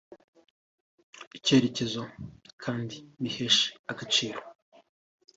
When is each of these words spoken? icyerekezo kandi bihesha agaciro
icyerekezo 1.37 2.01
kandi 2.63 2.95
bihesha 3.21 3.69
agaciro 3.91 4.39